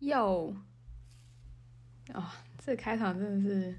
[0.00, 0.54] 哟，
[2.12, 2.24] 哦，
[2.58, 3.74] 这开场真的是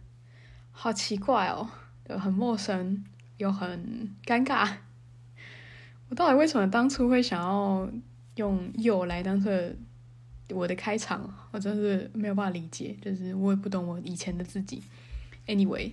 [0.71, 1.67] 好奇怪哦，
[2.08, 3.04] 就很陌生
[3.38, 4.72] 又很尴尬。
[6.10, 7.90] 我到底为什么当初会想要
[8.36, 9.52] 用又来当做
[10.50, 11.28] 我的开场？
[11.52, 14.84] 我真是没有办法理解，就是我也不懂我以前的自己。
[15.48, 15.92] Anyway，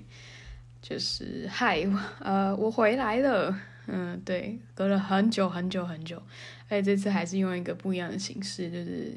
[0.83, 1.89] 就是嗨，
[2.21, 3.59] 呃，我回来了。
[3.91, 6.23] 嗯，对，隔了很久很久很久，
[6.69, 9.15] 而且这次还是用一个不一样的形式，就是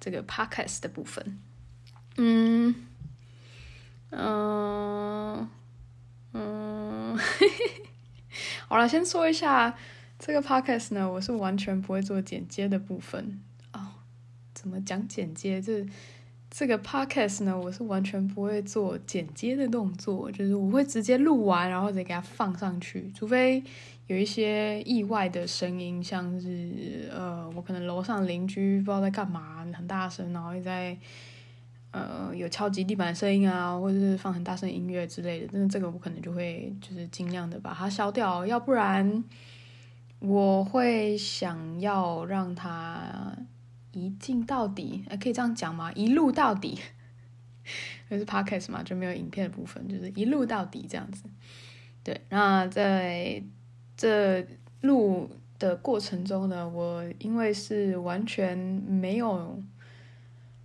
[0.00, 1.40] 这个 podcast 的部分。
[2.16, 2.74] 嗯，
[4.10, 5.48] 嗯，
[6.32, 7.18] 嗯，
[8.68, 9.76] 好了，先说一下
[10.18, 13.42] 这个 podcast 呢，我是完全不会做剪接的部分
[13.72, 13.94] 哦。
[14.54, 15.60] 怎么讲剪接？
[15.60, 15.86] 这
[16.58, 23.62] 这个 podcast 呢，我是完全不会做剪接的动作，就是我会直接录完，然后再给它放上去，除非
[24.06, 30.96] 有一些意外的声音，像是呃，我可能楼上邻居不知道在干嘛，很大声，然后也在
[31.90, 39.22] 呃有敲击地板声音啊，或者是放很大声音乐之类的，但是这个我可能就会就是尽量的把它消掉，要不然
[40.20, 43.36] 我会想要让它。
[43.96, 45.90] 一镜到底，哎，可以这样讲吗？
[45.94, 46.78] 一录到底，
[48.10, 51.24] 就是 podcast 嘛，就没有影片的部分，就是一录到底这样子。
[52.04, 53.42] 对，那在
[53.96, 54.46] 这
[54.82, 59.60] 录的过程中呢，我因为是完全没有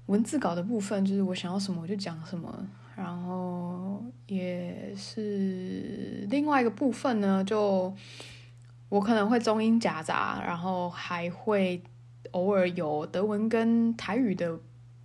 [0.07, 7.95] 文字稿的部分，就是我想要什么我就讲什么，然后也是另外一个部分呢，就
[8.89, 11.81] 我可能会中英夹杂，然后还会。
[12.31, 14.57] 偶尔有德文跟台语的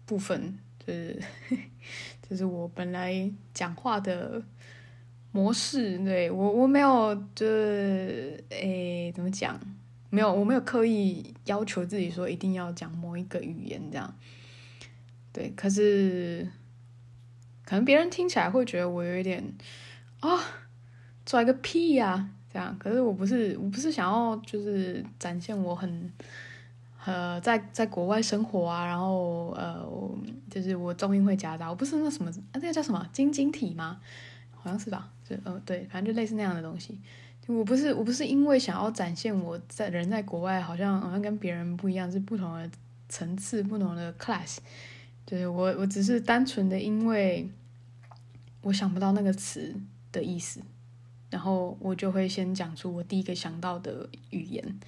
[0.04, 1.20] 部分，就是
[2.28, 4.40] 就是我本来讲话的
[5.32, 5.98] 模式。
[5.98, 9.58] 对，我我没有就是诶怎么讲？
[10.10, 14.14] 没有，我没有刻意要求自己说一定要讲某一个语言这样。
[15.32, 16.48] 对，可是
[17.64, 19.42] 可能别人听起来会觉得我有一点
[20.20, 20.40] 啊，
[21.24, 22.76] 拽个屁呀这样。
[22.78, 26.12] 可是我不是，我不是想要就是展现我很。
[27.06, 29.88] 呃，在在国外生活啊，然后呃，
[30.50, 34.00] 就是我中英会夹杂，我不是那什么，啊，那个叫什么晶晶体吗？
[34.50, 36.98] 好像是吧，就呃对，反正就类似那样的东西。
[37.46, 42.68] 我不是我不是因为想要展现我在人在国外好像好像跟别人不一样，是不同的
[43.08, 44.56] 层次、不同的 class。
[45.24, 47.48] 就是我我只是单纯的因为
[48.62, 49.72] 我想不到那个词
[50.10, 50.60] 的意思，
[51.30, 54.80] 然后我就会先讲出我第一个想到的语言。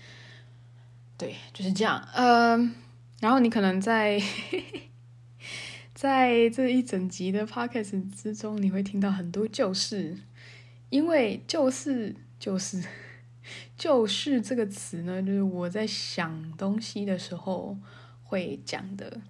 [1.19, 2.09] 对，就是这样。
[2.15, 2.73] 嗯、
[3.21, 4.23] 然后你可能在
[5.93, 10.17] 在这一整集的 podcast 之中，你会听到很多旧事，
[10.91, 12.83] 因为就是就是
[13.77, 17.77] 就是这个词呢，就是我在想东西的时候
[18.23, 19.21] 会讲的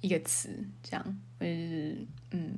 [0.00, 1.96] 一个词，这样，就是
[2.32, 2.50] 嗯，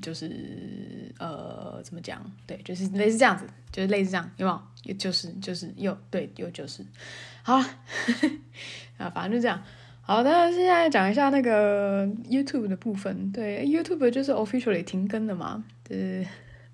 [0.00, 2.20] 就是呃，怎么讲？
[2.46, 4.62] 对，就是类似这样子，就是类似这样，有没有？
[4.84, 6.84] 有就是就是有对有就是，
[7.42, 7.64] 好了，
[8.98, 9.62] 啊，反正就这样。
[10.02, 13.30] 好，的现在讲一下那个 YouTube 的部分。
[13.30, 16.26] 对，YouTube 就是 officially 停更了嘛，就是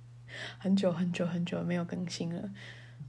[0.59, 2.51] 很久很久很久没有更新了。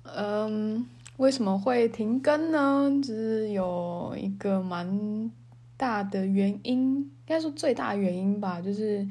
[0.03, 0.85] 嗯，
[1.17, 2.91] 为什么会停更呢？
[3.01, 5.31] 就是有一个蛮
[5.77, 9.07] 大的原因，应该说最大原因吧，就是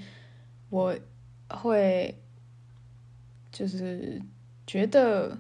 [0.77, 0.95] 我
[1.49, 2.21] 会
[3.51, 4.21] 就是
[4.67, 5.39] 觉得。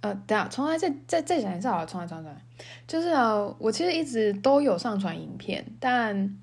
[0.00, 2.40] 呃，等下，重来再再再讲一次好了，重来重来。
[2.86, 6.38] 就是啊，我其实一直都有上传影片，但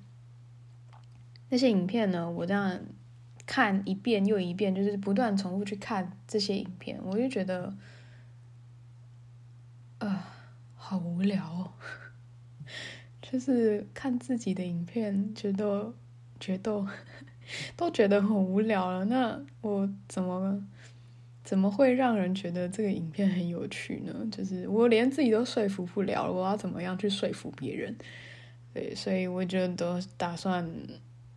[1.48, 2.78] 那些影片呢，我这样
[3.46, 7.74] 看一遍又一遍，就是不断重复去看这些影片，我就觉得，
[10.00, 10.22] 呃，
[10.74, 11.72] 好无聊哦。
[13.22, 15.94] 就是看自己的影片，觉得
[16.38, 16.86] 觉得
[17.76, 20.62] 都觉得很无聊了，那我怎么？
[21.44, 24.12] 怎么会让人觉得这个影片很有趣呢？
[24.32, 27.96] 就是我连自己都说服不了，我要怎么样去说服别人？
[28.74, 30.68] 对，所以我觉得都打算，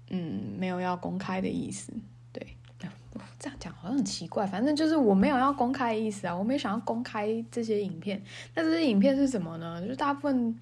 [0.09, 1.94] 嗯，没有要公开的意思。
[2.33, 2.44] 对，
[3.38, 8.19] 这样讲好像很奇怪，反正就是我没有要公开的意思啊，我没想要公开这些影片。
[8.55, 9.79] 那这些影片是什么呢？
[9.79, 10.57] 就是大部分。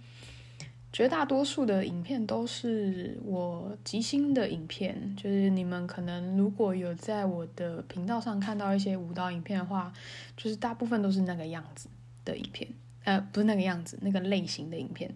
[0.94, 9.94] 绝大多数的影片都是我即兴的影片，就是你们可能如果有在我的频道上看到一些舞蹈影片的话，
[10.36, 11.88] 就是大部分都是那个样子
[12.25, 12.68] 的影片，
[13.04, 15.13] 呃，不是那个样子，那个类型的影片。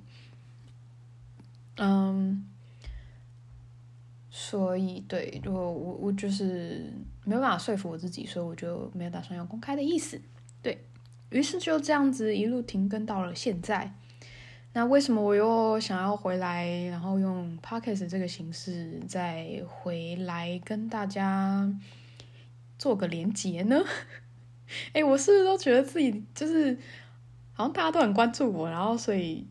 [1.78, 2.46] 嗯，
[4.30, 10.22] 所以对，我我我就是没有办法说服我自己，所以我就没有打算要公开的意思。
[10.62, 10.78] 对，
[11.32, 13.96] 于是就这样子一路停更到了现在。
[14.74, 21.70] 那为什么我又想要回来，然后用 podcast 这个形式再回来跟大家
[22.78, 23.84] 做个连结呢？
[24.94, 26.78] 哎，我是不是都觉得自己就是
[27.52, 29.46] 好像大家都很关注我，然后所以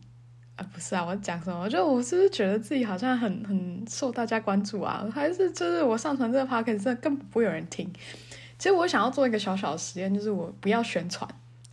[0.55, 1.69] 啊，不是啊，我讲什么？
[1.69, 5.07] 就我是不是觉得自己好像很很受大家关注啊？
[5.13, 7.87] 还是就是我上传这个 podcast 真的根本不会有人听？
[8.57, 11.29] 其实我想要做一个小小的实验，就是我不要宣传。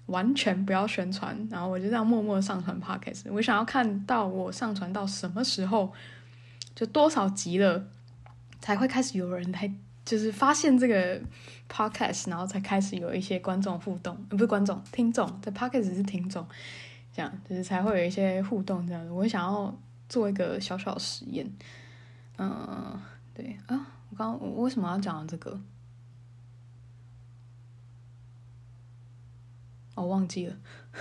[0.09, 3.23] 完全不要宣传，然后我就这样默默上传 podcast。
[3.31, 5.91] 我想要看到我上传到什么时候，
[6.75, 7.87] 就多少集了，
[8.61, 9.71] 才会开始有人来，
[10.05, 11.21] 就是发现这个
[11.69, 16.47] podcast，然后才开始有一些观众互动，不是观众，听众，在 podcast 是听众，
[17.13, 19.11] 这样就是才会有一些互动这样子。
[19.11, 19.75] 我想要
[20.09, 21.47] 做一个小小实验，
[22.39, 22.99] 嗯，
[23.35, 25.61] 对啊，我刚刚我为什么要讲这个？
[29.99, 30.57] 哦、忘记了，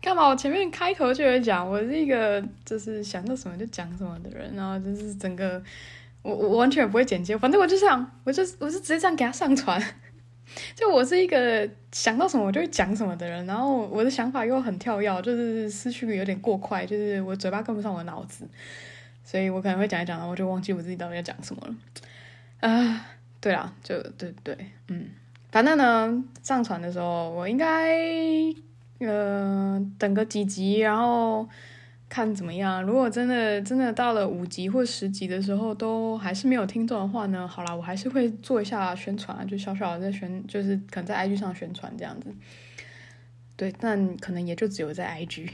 [0.00, 0.28] 干嘛？
[0.28, 5.60] 我前面开头就有讲，我是一个就是想到什么就讲什么的人，然后就是整个
[6.22, 9.82] 我我完全也不会剪接，反正我就这样，我就我就直接这样给他上传。
[10.76, 18.46] 就我是一个想到什么我就会讲什么的人，然后我的想法又很跳跃，就是思绪有点过快，就是我嘴巴跟不上我的脑子，
[19.24, 21.74] 所以我可能会讲一讲，然后我就忘记我自己到底要讲什么了。
[22.60, 23.00] 啊、呃，
[23.40, 24.56] 对啦，就对对，
[24.88, 25.10] 嗯，
[25.50, 27.94] 反正呢，上传的时候我应该
[29.00, 31.48] 呃等个几集，然后
[32.08, 32.82] 看怎么样。
[32.82, 42.34] 如果真的真的到了五集或十集的时候都还是没有听众的话呢，好啦，我还是会做一下宣传，就小小的在宣，就是可能在 IG 上宣传这样子。
[43.56, 45.48] 对，但可能也就只有在 IG，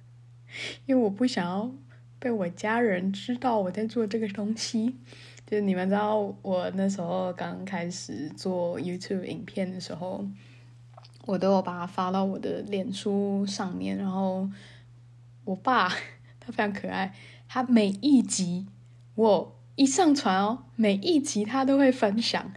[0.86, 1.70] 因为我不想要
[2.18, 4.96] 被我家人知道我在做这个东西。
[5.46, 10.26] 就是你们知道，我那时候刚开始做 YouTube 影片的时候，
[11.24, 13.96] 我都有把它发到我的脸书上面。
[13.96, 14.50] 然后
[15.44, 15.88] 我爸
[16.40, 17.14] 他非常可爱，
[17.48, 18.66] 他每一集
[19.14, 22.52] 我一上传哦，每一集他都会分享，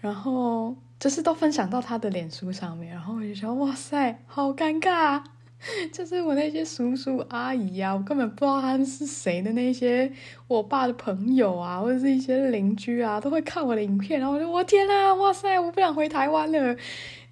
[0.00, 2.92] 然后就是都分享到他的脸书上面。
[2.92, 5.22] 然后我就说：“哇塞，好尴尬。”
[5.92, 10.12] 就是我那些叔叔阿姨啊，我根本不知道他们是谁的那些
[10.48, 16.76] 我爸的朋友啊，或者是一些邻居啊，都会看我的影片，然后我就我天啊，哇塞，我不想回台湾了，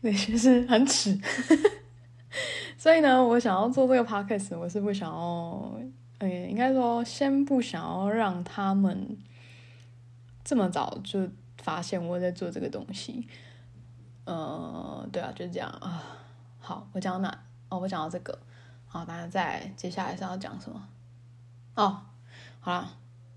[0.02, 1.18] 那些是很耻。
[2.78, 5.74] 所以呢，我想要做这个 podcast，我是不想要，
[6.18, 9.18] 呃，应该说先不想要让他们
[10.44, 11.28] 这么早就
[11.60, 13.26] 发现我在做这个东西。
[14.24, 16.02] 呃，对啊，就这样啊。
[16.60, 17.49] 好，我讲到哪？
[17.70, 18.38] 哦，我讲到这个，
[18.86, 20.86] 好，那再接下来是要讲什么？
[21.76, 22.02] 哦，
[22.60, 22.90] 好了，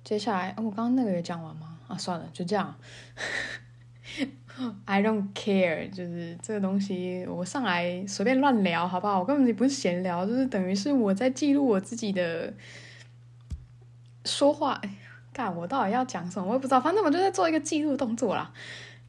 [0.04, 1.78] 接下来，我刚刚那个也讲完吗？
[1.88, 2.76] 啊，算了，就这样。
[4.86, 9.20] I don't care，就是这个东西，我上来随便乱聊，好不好？
[9.20, 12.54] 我根本就不是闲聊，就是等于是我在记录我自己的
[14.26, 14.74] 说话。
[14.84, 14.96] 哎，
[15.32, 16.48] 干，我到底要讲什么？
[16.48, 18.52] 我也不知道，反正我就在做一个记录动作啦。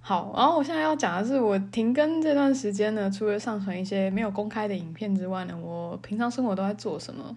[0.07, 7.35] 好，然后我现在要讲的是，我停更这段时间呢，除了上传一些没有公开的影片之外呢，我平常生活都在做什么？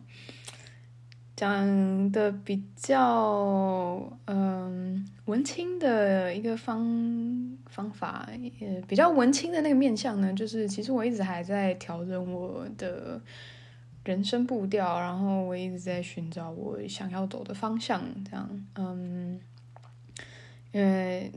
[1.34, 8.28] 讲的比较嗯文青的一个方方法，
[8.60, 13.21] 也比较文青的那个面向呢，就是其实我一直还在调整我的
[14.04, 19.40] 人生步调，然后我一直在寻找我想要走的方向，这样，嗯，
[20.74, 21.31] 因为。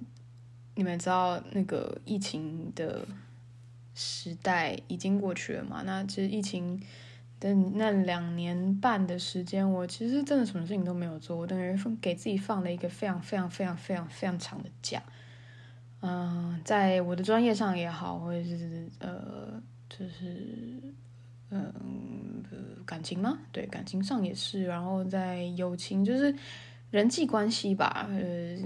[0.81, 3.07] 你们知道那个疫情的
[3.95, 5.83] 时代已经过去了嘛？
[5.85, 6.83] 那其实疫情
[7.39, 15.03] 的那两年半的时间，我其实真的什么事情都没有做，我等于给自己放了一个非常非常非常非常非常长的假。
[16.01, 20.81] 嗯，在我的专业上也好，或者是呃，就是
[21.51, 22.43] 嗯
[22.87, 23.39] 感情吗？
[23.53, 24.65] 对，感情上也是。
[24.65, 26.35] 然后在友情，就是
[26.91, 28.57] 人际关系吧，呃。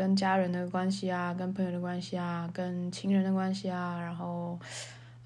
[0.00, 4.58] 跟家人的关系啊，跟朋友的关系啊，跟情人的关系啊，然后，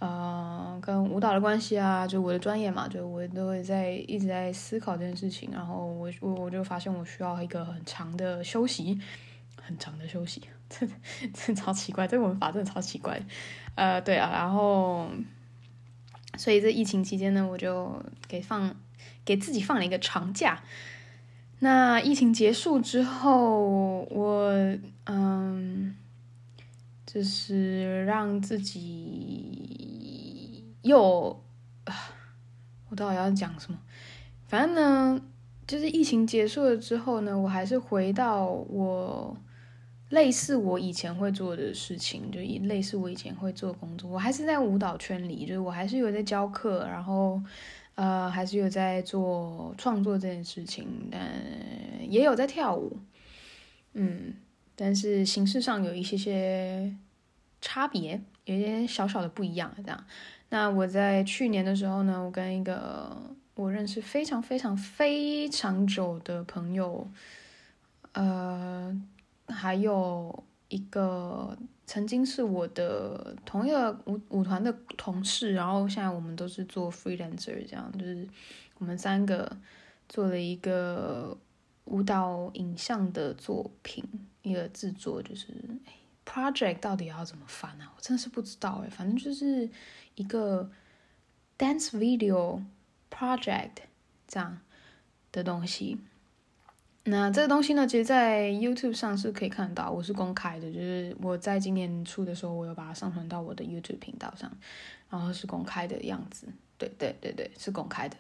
[0.00, 9.00] 呃，跟舞蹈的关系啊，就我的专业嘛，就我都会在一直在思考这件事情，然后我我我就发现我需要一个很长的休息，
[9.62, 10.84] 很长的休息，这
[11.32, 13.22] 这超奇怪，这个文法真的超奇怪，
[13.76, 15.08] 呃，对啊，然后，
[16.36, 18.74] 所以这疫情期间呢，我就给放
[19.24, 20.64] 给自己放了一个长假。
[21.64, 24.52] 那疫情结束之后，我
[25.06, 25.96] 嗯，
[27.06, 31.42] 就是让自己又
[31.84, 31.94] 啊，
[32.90, 33.78] 我到底要讲什么？
[34.46, 35.18] 反正呢，
[35.66, 39.34] 就是疫情结束了之后呢，我还是回到我
[40.10, 47.42] 类似我以前会做的事情，就类似我以前会做工作，我还是在舞蹈圈里，就是我还是有在教课，然后
[47.94, 51.20] 呃，还是有在做创作这件事情，但
[52.08, 52.98] 也有在跳舞，
[53.92, 54.34] 嗯，
[54.74, 56.94] 但是形式上有一些些
[57.60, 60.04] 差别，有一点小小的不一样，这样。
[60.48, 63.16] 那我在去年的时候呢，我跟一个
[63.54, 67.08] 我认识非常非常非常久的朋友，
[68.12, 69.00] 呃。
[69.46, 71.54] 还有一个
[71.86, 78.26] 曾经是我的同一个舞舞团的同事，然后现在我们都是做 freelancer，这样就是
[78.78, 79.56] 我们三个
[80.08, 81.36] 做了一个
[81.84, 84.02] 舞蹈影像的作品，
[84.42, 85.52] 一个制作，就是
[86.24, 87.92] project 到底要怎么翻啊？
[87.94, 89.68] 我真的是不知道哎，反正就是
[90.14, 90.70] 一个
[91.58, 92.62] dance video
[93.10, 93.72] project
[94.26, 94.58] 这样
[95.30, 95.98] 的东西。
[97.06, 104.50] 那这个东西呢，其实，在 YouTube 上是可以看到，我是公开的，就是我在今年初的时候，我有把它上传到我的 YouTube 频道上，
[105.10, 108.16] 然后是公开的样子，对对对对，是公开的，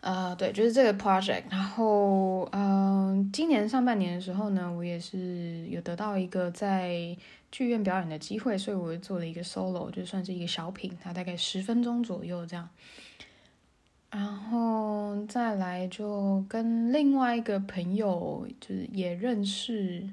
[0.00, 1.44] 呃，对，就是这个 project。
[1.48, 7.16] 然后，嗯、今年上半年的时候呢，我也是有得到一个在
[7.52, 12.68] 剧院表演的机会，所以我做了一个 solo，就算是一个小品，它大概十分钟左右这样。
[14.10, 20.08] 然后再来就跟另外一个朋友，就是也认识，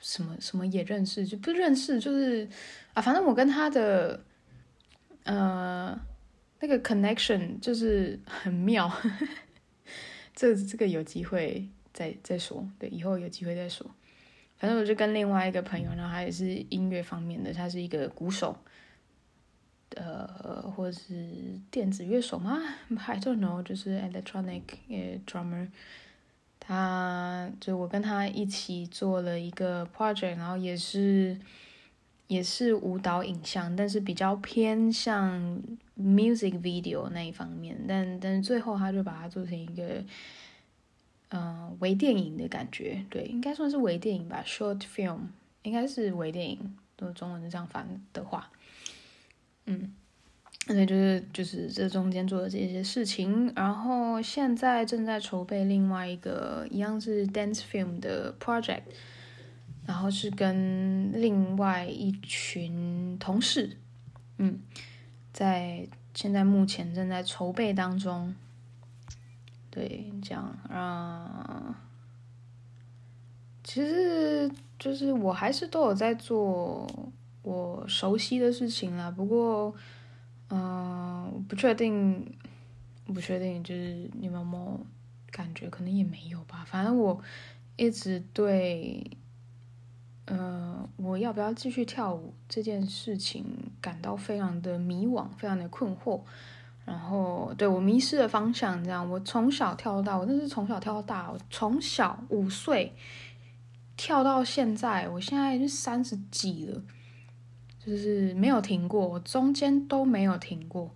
[0.00, 2.48] 什么什么也认识，就不认识，就是
[2.92, 4.24] 啊，反正我跟他的
[5.22, 5.98] 呃
[6.58, 8.90] 那个 connection 就是很妙，
[10.34, 13.88] 这这个有机会再再说，对，以后有机会再说。
[14.58, 18.56] 反正我就跟另外一个朋友，然后他也是音乐方面的，他是一个鼓手。
[19.96, 21.26] 呃，或是
[21.70, 22.60] 电子乐手吗
[23.06, 24.62] ？I don't know，就是 electronic
[25.26, 25.68] drummer。
[26.60, 31.36] 他就我跟他一起做了一个 project，然后也是
[32.28, 35.40] 也是舞蹈影像，但是比较偏向
[35.98, 37.76] music video 那一方面。
[37.88, 40.04] 但但是最后他就把它做成一个
[41.30, 45.18] 呃微电影的感觉，对，应该算是微电影吧，short film，
[45.62, 46.58] 应该是微电影，
[46.98, 48.48] 如果中文是这样翻的话。
[49.66, 49.92] 嗯，
[50.66, 58.82] 所以就是就是这中间做的这些事情，然后现在正在筹备另外一个一样是 dance film 的 project，
[59.86, 63.76] 然后是跟另外一群同事，
[64.38, 64.58] 嗯，
[65.32, 68.34] 在现在目前正在筹备当中，
[69.70, 71.80] 对，这样啊，
[73.62, 76.86] 其实就是我还是都有在做。
[77.42, 79.74] 我熟悉的事情啦，不过，
[80.50, 82.36] 嗯、不确定，
[83.06, 84.86] 不确定，就是你们有没有
[85.30, 85.68] 感觉？
[85.70, 86.64] 可能也没有吧。
[86.66, 87.18] 反正我
[87.76, 89.10] 一直对，
[90.26, 93.44] 呃，我要不要继续跳舞这件事情
[93.80, 96.20] 感到非常的迷惘，非常的困惑。
[96.84, 99.08] 然后，对，我迷失了方向，这样。
[99.08, 102.92] 我从小跳到大，我真是从小跳到大，我从小五岁
[103.96, 106.82] 跳到现在，我现在是三十几了。
[107.90, 110.88] 就是没有停过，我中间都没有停过，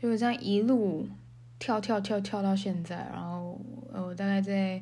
[0.00, 1.06] 就这样一路
[1.58, 3.06] 跳跳跳跳到现在。
[3.12, 3.60] 然后
[3.92, 4.80] 我大概在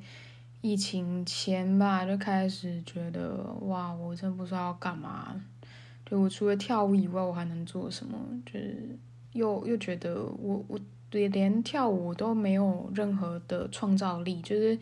[0.61, 5.35] 疫情前吧，就开始觉得哇，我真不知道要干嘛。
[6.07, 8.16] 就我除了跳舞以外，我还能做什么？
[8.47, 8.97] 就是
[9.33, 10.78] 又又觉得我我
[11.11, 14.78] 连跳舞都没有任何的创造力，就是。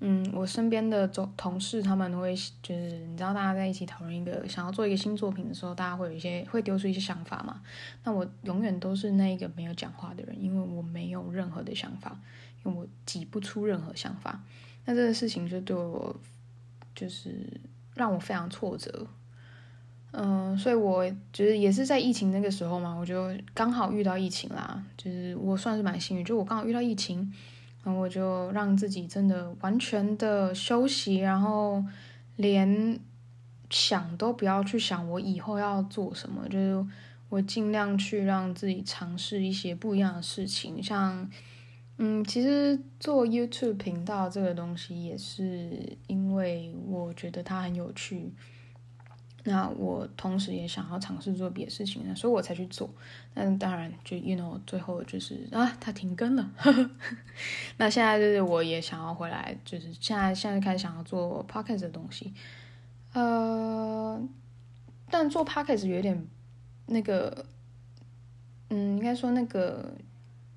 [0.00, 7.62] 嗯，我身边的同同事他们会就是你知道，大家在一起讨论一个想要做一个新作品的时候，大家会有一些会丢出一些想法嘛。
[8.04, 12.14] 那我永远都是那一个没有讲话的人，因为我没有任何的想法，
[12.62, 14.38] 因为我挤不出任何想法。
[14.84, 16.14] 那这个事情就对我
[16.94, 17.58] 就是
[17.94, 19.06] 让我非常挫折。
[20.12, 27.32] 嗯，所以我觉得也是在疫情那个时候嘛，我就刚好遇到疫情啦，就是我算是蛮幸运，就我刚好遇到疫情。
[27.86, 31.84] 然后我就让自己真的完全的休息，然后
[32.34, 32.98] 连
[33.70, 36.84] 想都不要去想我以后要做什么，就是
[37.28, 41.30] 我尽量去让自己尝试一些不一样的事情，像
[41.98, 48.34] 嗯，其实做 YouTube 频道这个东西也是因为我觉得它很有趣。
[49.48, 52.90] 那我同时也想要尝试做别的事情，那所以我才去做。
[53.32, 56.50] 但当然，就 you know，最后就是啊，它停更了。
[57.78, 62.34] 那现在就是我也想要回来，就是现在现在开始想要做 podcast 的东西。
[63.12, 64.20] 呃，
[65.10, 66.26] 但做 podcast 有点
[66.86, 67.46] 那个，
[68.70, 69.94] 嗯，应该说那个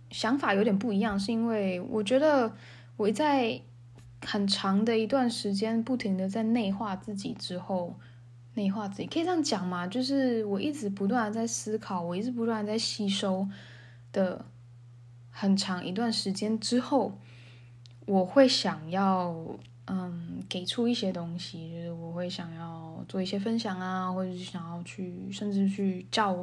[0.10, 2.52] 想法有点不一样，是因为我觉得
[2.98, 3.62] 我在
[4.26, 7.96] 很长的一段时间，不停的在内化自己之后，
[8.60, 9.88] 内化自己可以这样讲吗？
[9.88, 13.48] 就是我一直不断的在思考，我一直不断的在吸收
[14.12, 14.46] 的
[15.30, 17.18] 很长一段时间之后，
[18.06, 19.34] 我会想要
[19.86, 26.36] 嗯给出一些东西，就是我会想要做一些分享啊，或者是想要去甚至去教。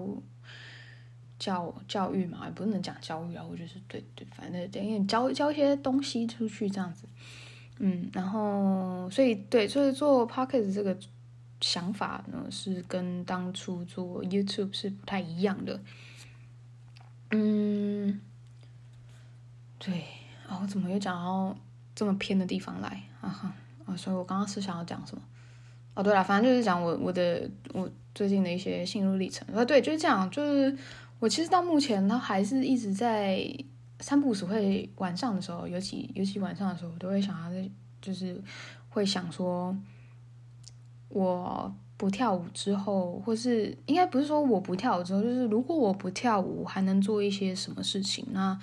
[1.39, 7.07] 教教育嘛，也不能讲教育啊，我就是对对，反正等于教教一些东西出去这样子，
[7.79, 10.97] 嗯，然后所以对，所以做 p o c k e t 这个
[11.61, 15.81] 想法呢，是跟当初做 YouTube 是不太一样的，
[17.31, 18.21] 嗯，
[19.79, 20.05] 对，
[20.49, 21.57] 啊，我怎么又讲到
[21.95, 23.55] 这么偏的地方来啊哈
[23.87, 25.23] 啊，所以我刚刚是想要讲什么？
[25.95, 30.77] 哦，对了，反正就是讲我我的我最近的一些心路历程，啊，对，就是这样，就是。
[31.19, 33.43] 我其实到目前，他还是一直在
[34.01, 37.67] 三不五时会晚上的时候，尤其尤其晚上的时候，我都会想要在，
[38.03, 38.39] 就是
[38.91, 39.75] 会想说，
[41.17, 48.27] 我不跳舞之后，或是应该不是说我不跳舞之后，就是如果我不跳舞，还能做一些什么事情？
[48.33, 48.59] 那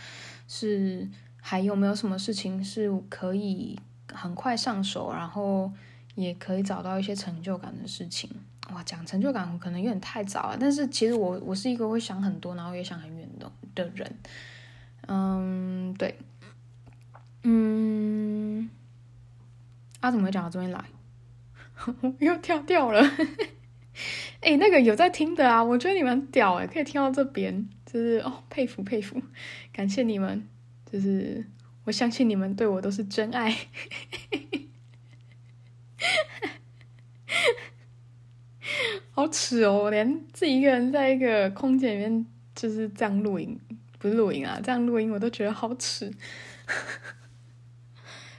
[0.48, 1.10] 是
[1.42, 3.80] 还有没有什么事情是可以
[4.14, 5.72] 很快上手，然后
[6.14, 8.30] 也可以找到一些成就感的事情？
[8.72, 14.16] 哇，讲成就感可能有点太早了，但是其实我我是一个会想很多，然后也想很远的的人。
[15.08, 16.20] 嗯，对，
[17.42, 18.70] 嗯，
[20.02, 20.86] 啊，怎么会讲到这边来？
[22.20, 23.02] 又跳掉了。
[24.42, 29.22] 哎、那个有在听的啊，我觉得你们屌哎，可以听到这边，就是哦，佩服佩服，
[29.72, 30.48] 感谢你们，
[30.92, 31.46] 就是
[31.86, 33.56] 我相信你们对我都是真爱。
[39.12, 39.90] 好耻哦！
[39.92, 42.26] 连自己一个人在一个空间里面
[42.56, 43.60] 就是这样录音，
[44.00, 46.12] 不是录音啊，这样录音我都觉得好耻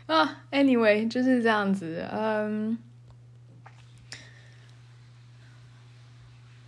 [0.07, 0.45] 啊。
[0.51, 2.05] Anyway，就是这样子。
[2.13, 2.77] 嗯，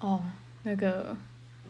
[0.06, 0.22] 哦，
[0.62, 1.16] 那个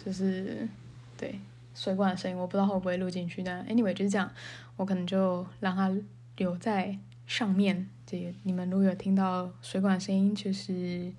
[0.05, 0.69] 就是
[1.17, 1.41] 对
[1.75, 3.43] 水管的声音，我不知道会不会录进去。
[3.43, 4.31] 但 Anyway 就是这样，
[4.77, 5.91] 我可能就让它
[6.37, 7.89] 留在上面。
[8.05, 11.13] 这个你们如果有听到水管声音，就是。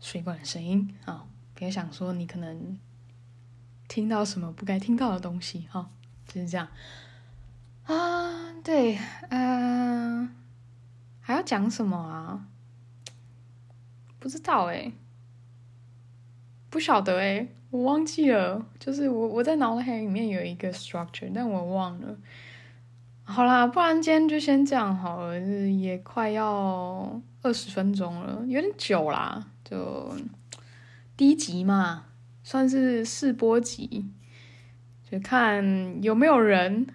[0.00, 2.78] 水管的声音啊，别想说你可能
[3.88, 5.88] 听到什么不该听到的东西哈，
[6.28, 6.68] 就是这样
[7.86, 8.52] 啊。
[8.62, 8.98] 对，
[9.30, 10.28] 嗯、呃，
[11.22, 12.46] 还要讲什么啊？
[14.18, 14.92] 不知道哎，
[16.74, 18.66] 不晓得哎，我忘记了。
[18.80, 22.18] 就是我我在脑海里面有一个 structure，但我忘了。
[23.22, 29.46] 好啦，不然今天就先这样好了，也快要二十分钟了，有点久啦。
[29.64, 30.12] 就
[31.16, 32.06] 第一集嘛，
[32.42, 34.04] 算是试播集，
[35.08, 36.88] 就看有没有人。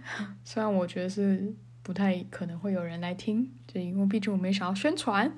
[0.43, 5.31] 虽然我觉得是不太可能会有人来听，就因为毕竟我没想要宣传。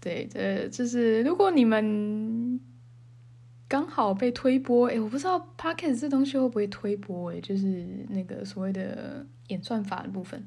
[0.00, 2.58] 对，这就是如果你们
[3.68, 10.44] 刚好被推播，诶，我不知道 Podcast 这东西会不会推播，诶，就是那个所谓的演算法的部分，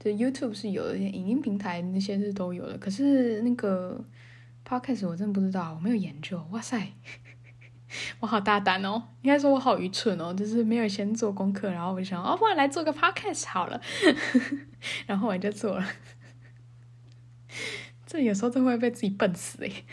[0.00, 4.04] 就 YouTube 是有的，影音平台那些是都有的，可是那个。
[4.68, 6.44] Podcast 我真不知道，我没有研究。
[6.50, 6.92] 哇塞，
[8.18, 9.00] 我好大胆哦！
[9.22, 13.80] 应该说我好愚蠢哦，就是没有先做功课，然后我就想，哦，不然来做个 Podcast 好了，
[15.06, 15.86] 然后我就做了。
[18.04, 19.84] 这有时候真会被自己笨死诶。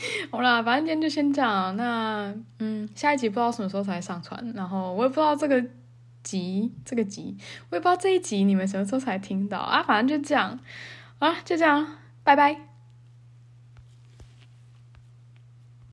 [0.30, 1.76] 好啦，反正今天就先这样。
[1.76, 5.64] 那嗯，下一集不知道什么时候才上传，然后我也不知道这个
[6.22, 7.36] 集这个集，
[7.70, 9.82] 我也不知道这一集你们什么时候才听到啊。
[9.82, 10.58] 反正就这样
[11.18, 11.86] 啊，就这样，
[12.22, 12.67] 拜拜。